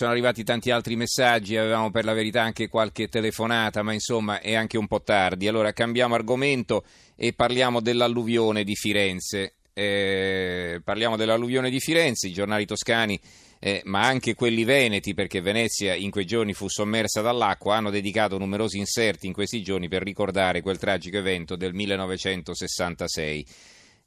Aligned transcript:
Sono 0.00 0.12
arrivati 0.12 0.44
tanti 0.44 0.70
altri 0.70 0.96
messaggi, 0.96 1.58
avevamo 1.58 1.90
per 1.90 2.06
la 2.06 2.14
verità 2.14 2.40
anche 2.40 2.68
qualche 2.68 3.08
telefonata, 3.08 3.82
ma 3.82 3.92
insomma 3.92 4.40
è 4.40 4.54
anche 4.54 4.78
un 4.78 4.86
po' 4.86 5.02
tardi. 5.02 5.46
Allora 5.46 5.74
cambiamo 5.74 6.14
argomento 6.14 6.84
e 7.14 7.34
parliamo 7.34 7.82
dell'alluvione 7.82 8.64
di 8.64 8.74
Firenze. 8.76 9.56
Eh, 9.74 10.80
parliamo 10.82 11.18
dell'alluvione 11.18 11.68
di 11.68 11.80
Firenze, 11.80 12.28
i 12.28 12.32
giornali 12.32 12.64
toscani, 12.64 13.20
eh, 13.58 13.82
ma 13.84 14.00
anche 14.00 14.32
quelli 14.34 14.64
veneti, 14.64 15.12
perché 15.12 15.42
Venezia 15.42 15.92
in 15.92 16.10
quei 16.10 16.24
giorni 16.24 16.54
fu 16.54 16.66
sommersa 16.66 17.20
dall'acqua, 17.20 17.76
hanno 17.76 17.90
dedicato 17.90 18.38
numerosi 18.38 18.78
inserti 18.78 19.26
in 19.26 19.34
questi 19.34 19.62
giorni 19.62 19.88
per 19.88 20.02
ricordare 20.02 20.62
quel 20.62 20.78
tragico 20.78 21.18
evento 21.18 21.56
del 21.56 21.74
1966. 21.74 23.46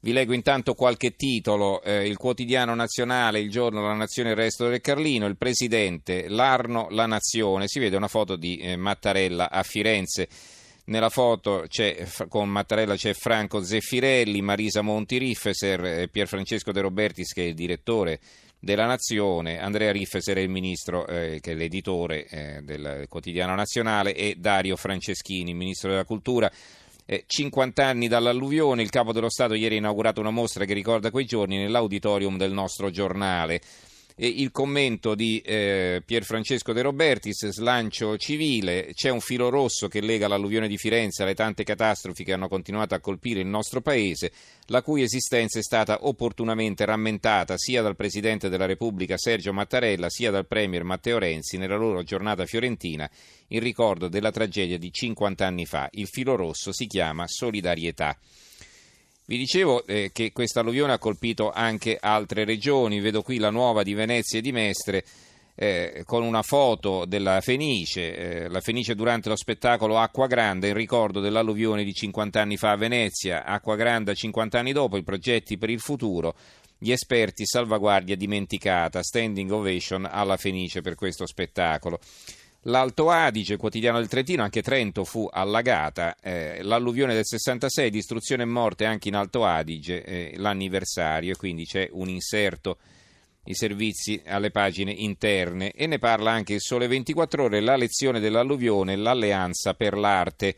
Vi 0.04 0.12
leggo 0.12 0.34
intanto 0.34 0.74
qualche 0.74 1.16
titolo, 1.16 1.82
eh, 1.82 2.06
il 2.06 2.18
quotidiano 2.18 2.74
nazionale, 2.74 3.40
il 3.40 3.48
giorno, 3.48 3.80
la 3.80 3.94
nazione, 3.94 4.32
il 4.32 4.36
resto 4.36 4.68
del 4.68 4.82
Carlino, 4.82 5.24
il 5.24 5.38
presidente, 5.38 6.28
l'Arno, 6.28 6.88
la 6.90 7.06
nazione, 7.06 7.68
si 7.68 7.78
vede 7.78 7.96
una 7.96 8.06
foto 8.06 8.36
di 8.36 8.58
eh, 8.58 8.76
Mattarella 8.76 9.50
a 9.50 9.62
Firenze. 9.62 10.28
Nella 10.88 11.08
foto 11.08 11.64
con 12.28 12.50
Mattarella 12.50 12.96
c'è 12.96 13.14
Franco 13.14 13.64
Zeffirelli, 13.64 14.42
Marisa 14.42 14.82
Monti 14.82 15.16
Riffeser, 15.16 15.82
eh, 15.82 16.08
Pierfrancesco 16.08 16.70
De 16.70 16.82
Robertis 16.82 17.32
che 17.32 17.44
è 17.44 17.46
il 17.46 17.54
direttore 17.54 18.20
della 18.58 18.84
Nazione, 18.84 19.58
Andrea 19.58 19.90
Riffeser 19.90 20.36
è 20.36 20.40
il 20.40 20.50
ministro 20.50 21.06
eh, 21.06 21.38
che 21.40 21.52
è 21.52 21.54
l'editore 21.54 22.26
eh, 22.26 22.60
del 22.62 23.06
quotidiano 23.08 23.54
nazionale 23.54 24.14
e 24.14 24.36
Dario 24.36 24.76
Franceschini, 24.76 25.54
ministro 25.54 25.88
della 25.88 26.04
cultura. 26.04 26.50
Eh, 27.06 27.24
50 27.26 27.84
anni 27.84 28.08
dall'alluvione, 28.08 28.82
il 28.82 28.88
capo 28.88 29.12
dello 29.12 29.28
Stato 29.28 29.54
ieri 29.54 29.74
ha 29.74 29.78
inaugurato 29.78 30.20
una 30.20 30.30
mostra 30.30 30.64
che 30.64 30.72
ricorda 30.72 31.10
quei 31.10 31.26
giorni 31.26 31.58
nell'auditorium 31.58 32.38
del 32.38 32.52
nostro 32.52 32.90
giornale. 32.90 33.60
Il 34.16 34.52
commento 34.52 35.16
di 35.16 35.40
eh, 35.40 36.00
Pierfrancesco 36.06 36.72
De 36.72 36.82
Robertis, 36.82 37.48
slancio 37.48 38.16
civile, 38.16 38.92
c'è 38.94 39.10
un 39.10 39.18
filo 39.18 39.48
rosso 39.48 39.88
che 39.88 40.00
lega 40.00 40.28
l'alluvione 40.28 40.68
di 40.68 40.78
Firenze 40.78 41.24
alle 41.24 41.34
tante 41.34 41.64
catastrofi 41.64 42.22
che 42.22 42.32
hanno 42.32 42.46
continuato 42.46 42.94
a 42.94 43.00
colpire 43.00 43.40
il 43.40 43.48
nostro 43.48 43.80
paese, 43.80 44.30
la 44.66 44.82
cui 44.82 45.02
esistenza 45.02 45.58
è 45.58 45.62
stata 45.62 46.06
opportunamente 46.06 46.84
rammentata 46.84 47.58
sia 47.58 47.82
dal 47.82 47.96
Presidente 47.96 48.48
della 48.48 48.66
Repubblica 48.66 49.18
Sergio 49.18 49.52
Mattarella 49.52 50.08
sia 50.08 50.30
dal 50.30 50.46
Premier 50.46 50.84
Matteo 50.84 51.18
Renzi 51.18 51.56
nella 51.56 51.74
loro 51.74 52.04
giornata 52.04 52.46
fiorentina 52.46 53.10
in 53.48 53.58
ricordo 53.58 54.06
della 54.06 54.30
tragedia 54.30 54.78
di 54.78 54.92
50 54.92 55.44
anni 55.44 55.66
fa. 55.66 55.88
Il 55.90 56.06
filo 56.06 56.36
rosso 56.36 56.72
si 56.72 56.86
chiama 56.86 57.26
solidarietà. 57.26 58.16
Vi 59.26 59.38
dicevo 59.38 59.86
eh, 59.86 60.10
che 60.12 60.32
questa 60.32 60.60
alluvione 60.60 60.92
ha 60.92 60.98
colpito 60.98 61.50
anche 61.50 61.96
altre 61.98 62.44
regioni, 62.44 63.00
vedo 63.00 63.22
qui 63.22 63.38
la 63.38 63.48
nuova 63.48 63.82
di 63.82 63.94
Venezia 63.94 64.38
e 64.38 64.42
di 64.42 64.52
Mestre 64.52 65.02
eh, 65.54 66.02
con 66.04 66.22
una 66.22 66.42
foto 66.42 67.06
della 67.06 67.40
Fenice, 67.40 68.14
eh, 68.14 68.48
la 68.48 68.60
Fenice 68.60 68.94
durante 68.94 69.30
lo 69.30 69.36
spettacolo 69.36 69.96
Acqua 69.96 70.26
Grande 70.26 70.68
in 70.68 70.74
ricordo 70.74 71.20
dell'alluvione 71.20 71.84
di 71.84 71.94
50 71.94 72.38
anni 72.38 72.58
fa 72.58 72.72
a 72.72 72.76
Venezia, 72.76 73.44
Acqua 73.46 73.76
Grande 73.76 74.14
50 74.14 74.58
anni 74.58 74.72
dopo, 74.72 74.98
i 74.98 75.02
progetti 75.02 75.56
per 75.56 75.70
il 75.70 75.80
futuro, 75.80 76.34
gli 76.76 76.90
esperti 76.90 77.46
salvaguardia 77.46 78.16
dimenticata, 78.16 79.02
standing 79.02 79.50
ovation 79.50 80.06
alla 80.10 80.36
Fenice 80.36 80.82
per 80.82 80.96
questo 80.96 81.24
spettacolo. 81.24 81.98
L'Alto 82.66 83.10
Adige, 83.10 83.58
quotidiano 83.58 83.98
del 83.98 84.08
Trentino, 84.08 84.42
anche 84.42 84.62
Trento 84.62 85.04
fu 85.04 85.28
allagata, 85.30 86.16
eh, 86.22 86.62
l'alluvione 86.62 87.12
del 87.12 87.26
66, 87.26 87.90
distruzione 87.90 88.44
e 88.44 88.46
morte 88.46 88.86
anche 88.86 89.08
in 89.08 89.16
Alto 89.16 89.44
Adige, 89.44 90.02
eh, 90.02 90.32
l'anniversario 90.36 91.32
e 91.32 91.36
quindi 91.36 91.66
c'è 91.66 91.90
un 91.92 92.08
inserto, 92.08 92.78
i 93.44 93.54
servizi 93.54 94.22
alle 94.24 94.50
pagine 94.50 94.92
interne. 94.92 95.72
E 95.72 95.86
ne 95.86 95.98
parla 95.98 96.30
anche 96.30 96.54
il 96.54 96.62
Sole 96.62 96.86
24 96.86 97.44
ore, 97.44 97.60
la 97.60 97.76
lezione 97.76 98.18
dell'alluvione, 98.18 98.96
l'alleanza 98.96 99.74
per 99.74 99.94
l'arte, 99.98 100.56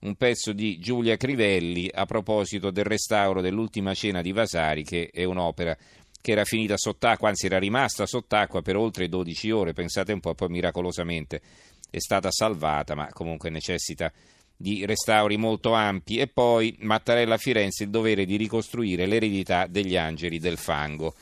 un 0.00 0.14
pezzo 0.14 0.52
di 0.52 0.78
Giulia 0.78 1.16
Crivelli 1.16 1.90
a 1.92 2.06
proposito 2.06 2.70
del 2.70 2.84
restauro 2.84 3.40
dell'ultima 3.40 3.94
cena 3.94 4.22
di 4.22 4.30
Vasari 4.30 4.84
che 4.84 5.10
è 5.12 5.24
un'opera 5.24 5.76
che 6.20 6.32
era 6.32 6.44
finita 6.44 6.76
sott'acqua, 6.76 7.28
anzi 7.28 7.46
era 7.46 7.58
rimasta 7.58 8.06
sott'acqua 8.06 8.62
per 8.62 8.76
oltre 8.76 9.08
12 9.08 9.50
ore, 9.50 9.72
pensate 9.72 10.12
un 10.12 10.20
po', 10.20 10.34
poi 10.34 10.48
miracolosamente 10.48 11.40
è 11.90 11.98
stata 11.98 12.30
salvata, 12.30 12.94
ma 12.94 13.08
comunque 13.12 13.50
necessita 13.50 14.12
di 14.56 14.84
restauri 14.84 15.36
molto 15.36 15.72
ampi. 15.72 16.18
E 16.18 16.26
poi 16.26 16.76
Mattarella 16.80 17.34
a 17.34 17.38
Firenze 17.38 17.84
il 17.84 17.90
dovere 17.90 18.24
di 18.24 18.36
ricostruire 18.36 19.06
l'eredità 19.06 19.66
degli 19.66 19.96
angeli 19.96 20.38
del 20.38 20.58
fango. 20.58 21.14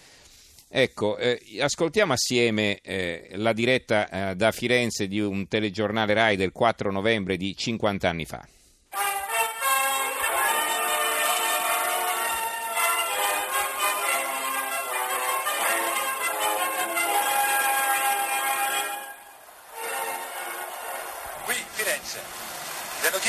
Ecco, 0.68 1.16
eh, 1.16 1.40
ascoltiamo 1.60 2.12
assieme 2.12 2.80
eh, 2.82 3.30
la 3.34 3.52
diretta 3.52 4.30
eh, 4.30 4.34
da 4.34 4.50
Firenze 4.50 5.06
di 5.06 5.20
un 5.20 5.46
telegiornale 5.46 6.12
RAI 6.12 6.36
del 6.36 6.50
4 6.50 6.90
novembre 6.90 7.36
di 7.36 7.54
50 7.54 8.08
anni 8.08 8.24
fa. 8.24 8.46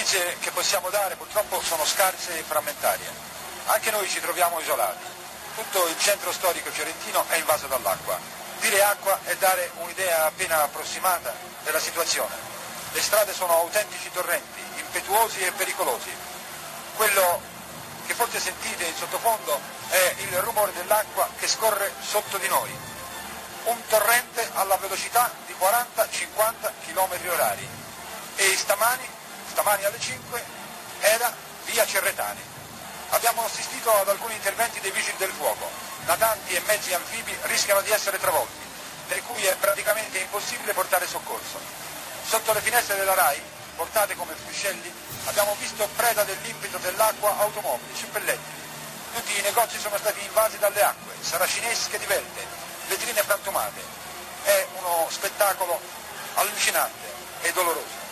Notizie 0.08 0.38
che 0.40 0.52
possiamo 0.52 0.90
dare 0.90 1.18
purtroppo 1.18 1.62
sono 1.62 1.84
scarse 1.84 2.40
e 2.40 2.44
frammentarie. 2.44 3.12
Anche 3.66 3.92
noi 3.92 4.08
ci 4.08 4.22
troviamo 4.22 4.58
isolati. 4.62 5.04
Tutto 5.56 5.86
il 5.88 6.00
centro 6.00 6.32
storico 6.32 6.72
fiorentino 6.72 7.26
è 7.28 7.36
invaso 7.36 7.68
dall'acqua. 7.68 8.18
Dire 8.62 8.82
acqua 8.84 9.20
è 9.26 9.36
dare 9.36 9.70
un'idea 9.80 10.26
appena 10.26 10.64
approssimata 10.64 11.34
della 11.64 11.80
situazione. 11.80 12.34
Le 12.94 13.02
strade 13.02 13.34
sono 13.34 13.52
autentici 13.54 14.10
torrenti, 14.14 14.62
impetuosi 14.78 15.42
e 15.42 15.52
pericolosi. 15.52 16.16
Quello 16.96 17.42
che 18.06 18.14
forse 18.14 18.40
sentite 18.40 18.86
in 18.86 18.96
sottofondo 18.96 19.60
è 19.90 20.16
il 20.20 20.38
rumore 20.40 20.72
dell'acqua 20.72 21.28
che 21.38 21.50
scorre 21.50 21.92
sotto 22.00 22.38
di 22.38 22.48
noi. 22.48 22.74
Un 23.66 23.86
torrente 23.90 24.50
alla 24.54 24.78
velocità 24.78 25.30
di 25.46 25.54
40-50 25.60 26.72
km 26.86 27.30
orari. 27.30 27.68
E 28.38 28.56
stamani 28.56 29.16
stamani 29.58 29.86
alle 29.86 30.00
5 30.00 30.44
era 31.00 31.34
via 31.66 31.84
Cerretani. 31.84 32.40
Abbiamo 33.10 33.44
assistito 33.44 33.92
ad 33.92 34.08
alcuni 34.08 34.36
interventi 34.36 34.80
dei 34.82 34.92
vigili 34.92 35.18
del 35.18 35.32
fuoco. 35.32 35.68
Natanti 36.06 36.54
e 36.54 36.62
mezzi 36.68 36.94
anfibi 36.94 37.36
rischiano 37.44 37.82
di 37.82 37.90
essere 37.90 38.20
travolti, 38.20 38.64
per 39.08 39.24
cui 39.24 39.44
è 39.44 39.56
praticamente 39.56 40.20
impossibile 40.20 40.74
portare 40.74 41.08
soccorso. 41.08 41.60
Sotto 42.24 42.54
le 42.54 42.62
finestre 42.62 42.98
della 42.98 43.16
RAI, 43.16 43.42
portate 43.76 44.16
come 44.16 44.36
fuscelli, 44.36 44.94
abbiamo 45.26 45.56
visto 45.58 45.90
preda 45.96 46.24
dell'impeto 46.24 46.78
dell'acqua 46.78 47.36
automobili, 47.40 47.98
suppellettili. 47.98 48.62
Tutti 49.16 49.40
i 49.40 49.42
negozi 49.42 49.80
sono 49.80 49.98
stati 49.98 50.24
invasi 50.24 50.60
dalle 50.60 50.84
acque, 50.84 51.16
saracinesche 51.20 51.98
divelte, 51.98 52.46
vetrine 52.90 53.24
frantumate. 53.24 53.82
È 54.44 54.68
uno 54.78 55.08
spettacolo 55.10 55.82
allucinante 56.36 57.12
e 57.42 57.52
doloroso. 57.54 58.07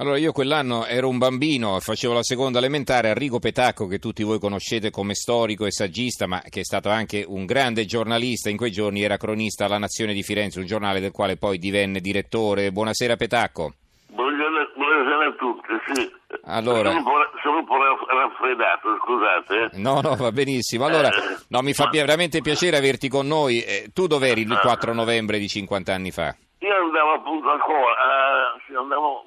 Allora, 0.00 0.16
io 0.16 0.30
quell'anno 0.30 0.86
ero 0.86 1.08
un 1.08 1.18
bambino, 1.18 1.80
facevo 1.80 2.14
la 2.14 2.22
seconda 2.22 2.58
elementare, 2.58 3.10
Arrigo 3.10 3.40
Petacco, 3.40 3.88
che 3.88 3.98
tutti 3.98 4.22
voi 4.22 4.38
conoscete 4.38 4.90
come 4.90 5.14
storico 5.14 5.66
e 5.66 5.72
saggista, 5.72 6.28
ma 6.28 6.40
che 6.48 6.60
è 6.60 6.64
stato 6.64 6.88
anche 6.88 7.24
un 7.26 7.44
grande 7.46 7.84
giornalista, 7.84 8.48
in 8.48 8.56
quei 8.56 8.70
giorni 8.70 9.02
era 9.02 9.16
cronista 9.16 9.64
alla 9.64 9.78
Nazione 9.78 10.12
di 10.12 10.22
Firenze, 10.22 10.60
un 10.60 10.66
giornale 10.66 11.00
del 11.00 11.10
quale 11.10 11.36
poi 11.36 11.58
divenne 11.58 11.98
direttore. 11.98 12.70
Buonasera 12.70 13.16
Petacco. 13.16 13.74
Buonasera, 14.06 14.70
buonasera 14.76 15.26
a 15.26 15.34
tutti, 15.36 15.92
sì. 15.92 16.12
Allora... 16.44 16.90
Sono, 16.90 16.98
un 16.98 17.04
po', 17.04 17.38
sono 17.42 17.58
un 17.58 17.64
po' 17.66 17.76
raffreddato, 18.06 18.88
scusate. 19.02 19.76
Eh. 19.76 19.80
No, 19.80 20.00
no, 20.00 20.14
va 20.14 20.30
benissimo. 20.30 20.84
Allora, 20.84 21.08
Eh, 21.08 21.38
no, 21.48 21.60
mi 21.62 21.72
fa 21.72 21.88
veramente 21.90 22.40
piacere 22.40 22.76
averti 22.76 23.08
con 23.08 23.26
noi. 23.26 23.62
Eh, 23.62 23.90
tu 23.92 24.06
dov'eri 24.06 24.42
il 24.42 24.58
4 24.62 24.94
novembre 24.94 25.40
di 25.40 25.48
50 25.48 25.92
anni 25.92 26.12
fa? 26.12 26.36
Io 26.60 26.74
andavo 26.74 27.14
appunto 27.14 27.48
a 27.50 27.58
scuola, 27.58 28.80
andavo, 28.80 29.26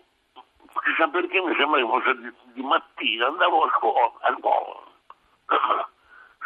chissà 0.91 1.07
perché 1.07 1.41
mi 1.41 1.55
sembra 1.55 1.79
che 1.79 1.87
fosse 1.87 2.15
di, 2.19 2.31
di 2.53 2.61
mattina, 2.61 3.27
andavo 3.27 3.63
a 3.63 3.71
scuola, 3.77 4.11
a 4.21 4.35
scuola. 4.37 4.89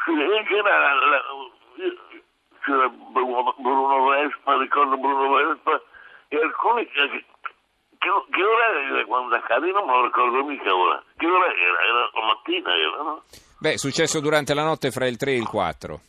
Sì, 0.06 0.12
c'era, 0.48 0.94
la- 0.94 1.24
c'era 2.64 2.90
Bruno, 2.90 4.06
Vespa, 4.10 4.58
ricordo 4.58 4.98
Bruno 4.98 5.34
Vespa, 5.34 5.82
e 6.28 6.38
alcuni 6.38 6.86
che, 6.88 7.26
che, 7.98 8.10
che 8.32 8.44
ora 8.44 8.66
era 8.82 9.06
quando 9.06 9.36
accade, 9.36 9.72
non 9.72 9.86
me 9.86 9.94
lo 9.94 10.04
ricordo 10.06 10.44
mica 10.44 10.76
ora. 10.76 11.02
Che 11.18 11.26
ora 11.26 11.46
era? 11.54 11.80
Era 11.82 12.10
la 12.14 12.26
mattina, 12.26 12.76
era, 12.76 13.02
no? 13.02 13.24
Beh, 13.60 13.74
è 13.74 13.78
successo 13.78 14.20
durante 14.20 14.54
la 14.54 14.64
notte 14.64 14.92
fra 14.92 15.08
il 15.08 15.18
3 15.18 15.32
e 15.32 15.38
il 15.38 15.48
4. 15.48 16.00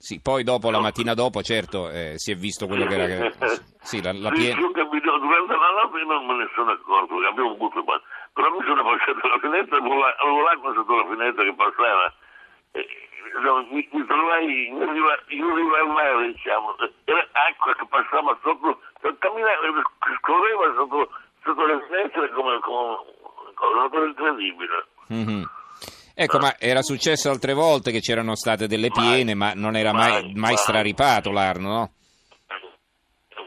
Sì, 0.00 0.18
poi 0.18 0.42
dopo, 0.44 0.70
la 0.70 0.80
mattina 0.80 1.12
dopo, 1.12 1.42
certo, 1.42 1.90
eh, 1.90 2.14
si 2.16 2.32
è 2.32 2.34
visto 2.34 2.66
quello 2.66 2.86
che 2.86 2.94
era... 2.96 3.28
Sì, 3.84 4.00
la, 4.00 4.12
la 4.16 4.30
piena... 4.30 4.58
io 4.58 4.70
capito, 4.72 5.18
durante 5.18 5.52
la 5.52 5.70
notte 5.76 6.04
non 6.08 6.24
me 6.24 6.34
ne 6.40 6.48
sono 6.54 6.70
accorto, 6.72 7.18
che 7.20 7.26
abbiamo 7.26 7.52
avuto 7.52 7.84
qua. 7.84 8.00
Però 8.32 8.48
mi 8.48 8.64
sono 8.64 8.82
passato 8.82 9.26
la 9.28 9.38
finestra, 9.40 9.76
avevo 9.76 9.98
la- 10.00 10.16
avevo 10.20 10.40
l'acqua 10.40 10.72
sotto 10.72 10.96
la 10.96 11.04
finestra 11.08 11.44
che 11.44 11.52
passava. 11.52 12.14
E, 12.72 12.80
insomma, 13.36 13.60
mi, 13.68 13.88
mi 13.92 14.04
trovai 14.06 14.66
in 14.68 14.78
riva, 14.92 15.14
in 15.28 15.54
riva 15.54 15.78
al 15.80 15.88
mare, 15.88 16.32
diciamo, 16.32 16.76
era 17.04 17.28
acqua 17.32 17.74
che 17.76 17.86
passava 17.88 18.38
sotto, 18.42 18.80
camminava, 19.20 19.84
scorreva 20.20 20.64
sotto, 20.76 21.10
sotto 21.44 21.64
le 21.66 21.76
finestre 21.88 22.30
come, 22.32 22.58
come, 22.60 22.96
come 23.52 23.72
una 23.76 23.88
cosa 23.88 24.06
incredibile. 24.06 24.76
Mhm. 25.08 25.44
Ecco, 26.14 26.38
ma 26.38 26.54
era 26.58 26.82
successo 26.82 27.30
altre 27.30 27.54
volte 27.54 27.90
che 27.92 28.00
c'erano 28.00 28.34
state 28.34 28.66
delle 28.66 28.90
piene, 28.90 29.34
ma 29.34 29.52
non 29.54 29.76
era 29.76 29.92
mai, 29.92 30.22
Mai, 30.22 30.34
mai 30.34 30.56
straripato 30.56 31.30
l'Arno, 31.30 31.68
no? 31.68 31.92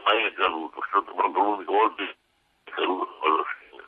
Mai 0.04 0.24
è 0.24 0.32
caduto, 0.34 0.80
è 0.80 0.86
stato 0.88 1.14
proprio 1.14 1.42
l'unica 1.42 1.70
volta 1.70 2.02
che 2.04 2.10
è 2.10 2.70
caduto 2.74 3.18
alla 3.22 3.44
fine. 3.58 3.82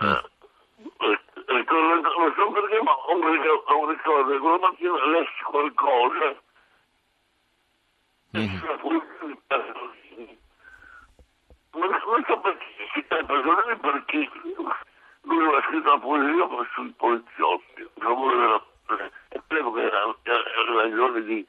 Eh, 0.00 1.54
ricordo, 1.54 2.08
non 2.18 2.34
so 2.36 2.50
perché, 2.50 2.82
ma 2.82 2.92
ho 2.92 3.14
un 3.14 3.90
ricordo, 3.90 4.32
che 4.32 4.38
quella 4.38 4.58
mattina 4.58 5.06
lessi 5.06 5.42
qualcosa. 5.44 6.42
Pasolini. 9.46 10.38
Non, 11.72 12.24
so 12.26 12.40
perché 12.40 13.02
Pasolini 13.08 13.76
perché 13.80 14.30
lui 15.24 15.42
aveva 15.42 15.62
scritto 15.62 15.90
una 15.90 16.00
poesia 16.00 16.48
sui 16.74 16.90
poliziotti, 16.96 17.88
a 18.00 18.14
della- 18.14 18.72
e 19.28 19.40
credo 19.46 19.72
che 19.72 19.82
era, 19.82 20.14
era 20.22 20.82
ragione 20.82 21.22
di 21.24 21.46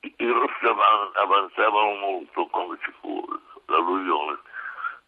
i 0.00 0.30
rossi 0.30 0.64
avan- 0.64 1.10
avanzavano 1.14 1.94
molto 1.94 2.46
come 2.46 2.78
ci 2.82 2.92
fu 3.00 3.24
l'alluvione 3.66 4.38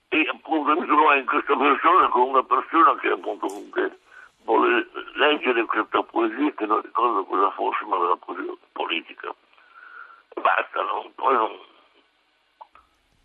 e 0.09 0.29
appunto 0.29 0.81
mi 0.81 0.87
trovai 0.87 1.21
in 1.21 1.27
questa 1.27 1.56
persona 1.56 2.09
con 2.09 2.29
una 2.31 2.43
persona 2.43 2.97
che 2.97 3.09
appunto 3.11 3.47
che 3.73 3.99
vuole 4.43 4.88
leggere 5.15 5.65
questa 5.67 6.03
poesia 6.03 6.53
che 6.55 6.67
non 6.67 6.81
ricordo 6.83 7.25
cosa 7.25 7.50
fosse 7.53 7.85
ma 7.85 7.97
era 7.97 8.17
poesia 8.17 8.53
politica. 8.73 9.33
E 10.35 10.41
basta 10.41 10.83
no? 10.83 11.11
poi 11.15 11.35
non 11.35 11.56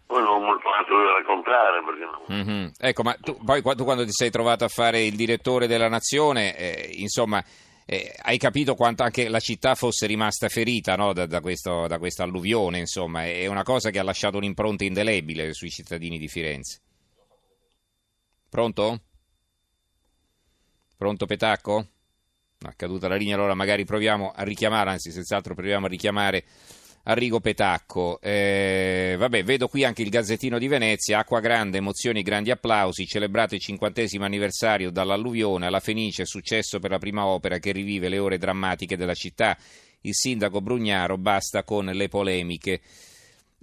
poi 0.05 0.21
non 0.23 0.33
ho 0.33 0.39
molto 0.39 0.67
altro 0.71 1.03
da 1.03 1.11
raccontare 1.17 1.81
perché 1.83 2.43
non... 2.43 2.45
Mhm. 2.61 2.71
Ecco, 2.77 3.03
ma 3.03 3.13
tu, 3.19 3.37
poi 3.43 3.61
tu 3.61 3.83
quando 3.83 4.05
ti 4.05 4.11
sei 4.11 4.29
trovato 4.29 4.63
a 4.63 4.67
fare 4.69 5.03
il 5.03 5.15
direttore 5.15 5.67
della 5.67 5.87
Nazione, 5.89 6.55
eh, 6.55 6.91
insomma, 6.97 7.43
eh, 7.85 8.13
hai 8.23 8.37
capito 8.37 8.75
quanto 8.75 9.03
anche 9.03 9.27
la 9.29 9.39
città 9.39 9.75
fosse 9.75 10.05
rimasta 10.07 10.49
ferita 10.49 10.95
no, 10.95 11.13
da, 11.13 11.25
da 11.25 11.39
questo- 11.41 11.87
da 11.87 11.97
questa 11.99 12.23
alluvione, 12.23 12.79
insomma, 12.79 13.25
è 13.25 13.45
una 13.47 13.63
cosa 13.63 13.89
che 13.89 13.99
ha 13.99 14.03
lasciato 14.03 14.37
un'impronta 14.37 14.83
indelebile 14.83 15.53
sui 15.53 15.69
cittadini 15.69 16.17
di 16.17 16.27
Firenze. 16.27 16.81
Pronto? 18.49 18.99
Pronto 20.97 21.25
Petacco? 21.25 21.87
No, 22.57 22.69
è 22.69 22.75
caduta 22.75 23.07
la 23.07 23.15
linea, 23.15 23.35
allora 23.35 23.53
magari 23.53 23.83
proviamo 23.85 24.31
a 24.33 24.43
richiamare, 24.43 24.91
anzi 24.91 25.11
senz'altro 25.11 25.53
proviamo 25.53 25.85
a 25.87 25.89
richiamare 25.89 26.45
Arrigo 27.07 27.39
Petacco. 27.39 28.19
Eh, 28.19 29.15
vabbè, 29.17 29.43
vedo 29.43 29.67
qui 29.67 29.83
anche 29.83 30.01
il 30.01 30.09
Gazzettino 30.09 30.57
di 30.57 30.67
Venezia, 30.67 31.19
acqua 31.19 31.39
grande, 31.39 31.77
emozioni, 31.77 32.23
grandi 32.23 32.49
applausi, 32.49 33.05
celebrato 33.05 33.53
il 33.53 33.61
cinquantesimo 33.61 34.25
anniversario 34.25 34.89
dall'alluvione 34.89 35.67
alla 35.67 35.79
Fenice, 35.79 36.25
successo 36.25 36.79
per 36.79 36.89
la 36.89 36.97
prima 36.97 37.25
opera 37.25 37.59
che 37.59 37.71
rivive 37.71 38.09
le 38.09 38.17
ore 38.17 38.39
drammatiche 38.39 38.97
della 38.97 39.13
città. 39.13 39.55
Il 40.01 40.15
sindaco 40.15 40.61
Brugnaro 40.61 41.17
basta 41.17 41.63
con 41.63 41.85
le 41.85 42.07
polemiche. 42.07 42.81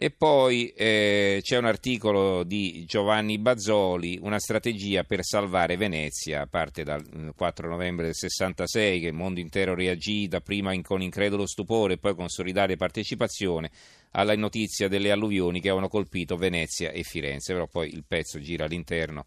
E 0.03 0.11
poi 0.11 0.67
eh, 0.71 1.39
c'è 1.43 1.59
un 1.59 1.65
articolo 1.65 2.43
di 2.43 2.85
Giovanni 2.87 3.39
Bazzoli, 3.39 4.19
una 4.21 4.41
strategia 4.41 5.05
per 5.05 5.23
salvare 5.23 5.77
Venezia, 5.77 6.49
parte 6.49 6.83
dal 6.83 7.05
mm, 7.17 7.29
4 7.37 7.69
novembre 7.69 8.07
del 8.07 8.17
66, 8.17 8.99
che 8.99 9.07
il 9.07 9.15
mondo 9.15 9.39
intero 9.39 9.77
reagì 9.77 10.27
dapprima 10.27 10.73
in- 10.73 10.83
con 10.83 11.03
incredulo 11.03 11.47
stupore 11.47 11.93
e 11.93 11.99
poi 11.99 12.17
con 12.17 12.29
solidale 12.29 12.75
partecipazione 12.75 13.71
alla 14.11 14.35
notizia 14.35 14.89
delle 14.89 15.13
alluvioni 15.13 15.61
che 15.61 15.69
avevano 15.69 15.89
colpito 15.89 16.35
Venezia 16.35 16.91
e 16.91 17.05
Firenze, 17.05 17.53
però 17.53 17.69
poi 17.69 17.95
il 17.95 18.03
pezzo 18.05 18.41
gira 18.41 18.65
all'interno 18.65 19.25